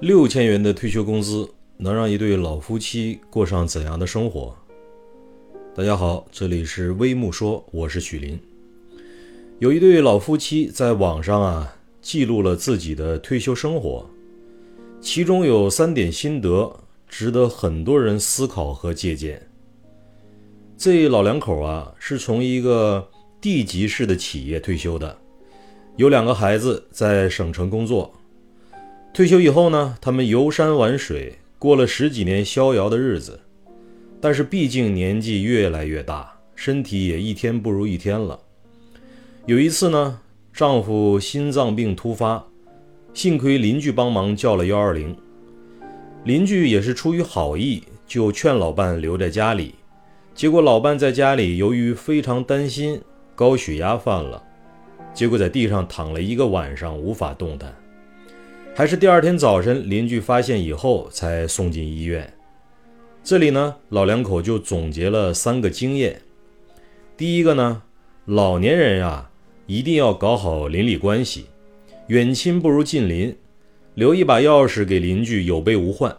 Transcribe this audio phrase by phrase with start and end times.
[0.00, 4.56] 六千元的退休工资能让一对老夫妻过上怎样的生活？
[5.74, 8.38] 大家好，这里是微木说，我是许林。
[9.58, 14.08] 有一对老夫妻在网上啊记录了自己的退休生活，
[15.00, 16.72] 其中有三点心得
[17.08, 19.40] 值得很多人思考和借鉴。
[20.76, 23.08] 这老两口啊是从一个
[23.40, 25.18] 地级市的企业退休的，
[25.98, 28.14] 有两个孩子在省城工作。
[29.12, 33.40] 退休以后呢，他们游山玩水，过了十几年逍遥的日子。
[34.20, 38.38] 但是毕竟年纪越来越大，身体也一天不如一天了。
[39.46, 40.20] 有一次呢，
[40.52, 42.46] 丈夫心脏病突发，
[43.12, 45.16] 幸亏邻居帮忙叫了幺二零。
[46.22, 49.74] 邻居也是出于好意，就劝老伴留在家里。
[50.32, 53.00] 结果老伴在家里，由于非常担心，
[53.34, 54.40] 高血压犯了，
[55.18, 57.74] 结果在地上躺了一个晚上，无法动弹。
[58.72, 62.32] 还是第二天早晨，邻居发现以后才送进医院。
[63.24, 66.22] 这里呢，老两口就总结了三个经验。
[67.16, 67.82] 第一个呢，
[68.26, 69.28] 老年人啊，
[69.66, 71.46] 一定要搞好邻里关系，
[72.06, 73.36] 远亲不如近邻，
[73.94, 76.16] 留一把钥匙给邻居，有备无患。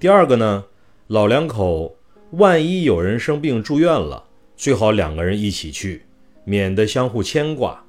[0.00, 0.64] 第二个呢，
[1.08, 1.98] 老两口
[2.30, 4.24] 万一有人生病住院了，
[4.56, 6.06] 最好两个人一起去，
[6.44, 7.84] 免得相互牵挂。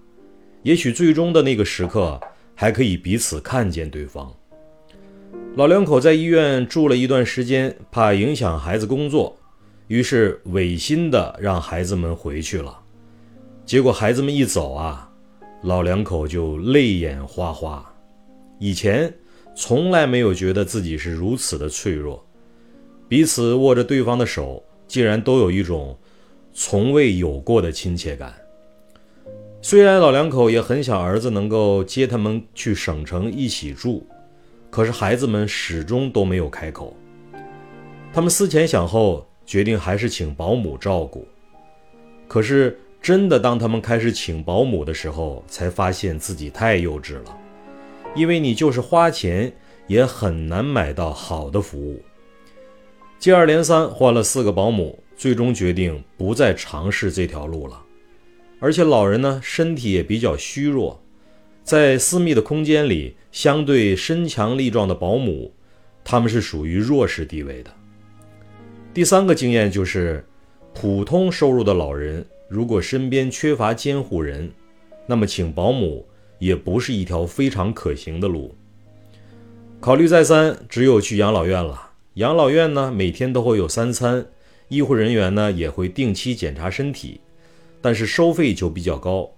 [0.63, 2.19] 也许最终的那个时刻。
[2.59, 4.29] 还可以彼此看见对方。
[5.55, 9.33] 老两口在医院住了一段时间，怕影响孩子工作，
[9.87, 12.77] 于是违心的让孩子们回去了。
[13.65, 15.09] 结果孩子们一走啊，
[15.63, 17.89] 老两口就泪眼花花。
[18.59, 19.09] 以前
[19.55, 22.21] 从来没有觉得自己是如此的脆弱，
[23.07, 25.97] 彼此握着对方的手，竟然都有一种
[26.51, 28.33] 从未有过的亲切感。
[29.61, 34.07] 虽然老两口也很想儿子能够接他们去省城一起住，
[34.69, 36.95] 可是孩子们始终都没有开口。
[38.13, 41.27] 他们思前想后，决定还是请保姆照顾。
[42.25, 47.37] 可是真的当他们开始请保姆的时候，才发现自己太幼稚了，
[48.15, 49.51] 因为你就是花钱
[49.87, 52.01] 也很难买到好的服务。
[53.19, 57.83] 接二连三换了四个保姆，最终决定不再尝试这条路了。
[58.59, 61.01] 而且老人呢，身体也比较虚弱，
[61.63, 65.53] 在私密的空间里，相对身强力壮的保姆，
[66.03, 67.71] 他们是属于弱势地位的。
[68.93, 70.25] 第三个经验就是，
[70.73, 74.51] 普通收入的老人如果身边缺乏监护人，
[75.05, 76.05] 那么请保姆
[76.37, 78.53] 也不是一条非常可行的路。
[79.79, 81.91] 考虑再三，只有去养老院了。
[82.15, 84.25] 养老院呢，每天都会有三餐，
[84.67, 87.21] 医护人员呢也会定期检查身体。
[87.81, 89.31] 但是收费就比较高，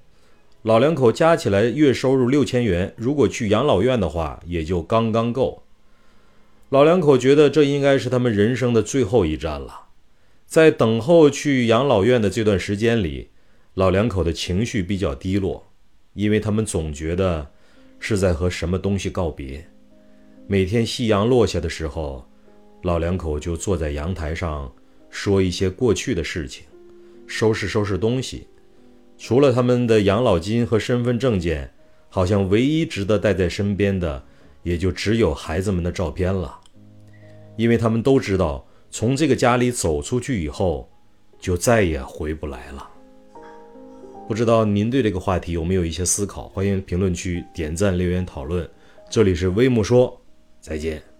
[0.63, 5.63] 老两口加起来月收入六千元，如果去养老院的话，也就刚刚够。
[6.69, 9.88] 老两口觉得这应该是他们人生的最后一站了，
[10.46, 13.29] 在等候去养老院的这段时间里，
[13.74, 15.72] 老两口的情绪比较低落，
[16.13, 17.52] 因为他们总觉得
[18.00, 19.68] 是在和什么东西告别。
[20.47, 22.25] 每天夕阳落下的时候，
[22.84, 24.73] 老两口就坐在阳台上
[25.09, 26.66] 说一些过去的事情。
[27.31, 28.46] 收拾收拾东西，
[29.18, 31.72] 除了他们的养老金和身份证件，
[32.09, 34.22] 好像唯一值得带在身边的，
[34.64, 36.59] 也就只有孩子们的照片了。
[37.56, 40.91] 因为他们都知道，从这个家里走出去以后，
[41.40, 42.86] 就再也回不来了。
[44.28, 46.50] 不知道您对这个话题有没有一些思考？
[46.50, 48.70] 欢迎评论区点赞留言讨论。
[49.09, 50.22] 这里是微木说，
[50.59, 51.11] 再见。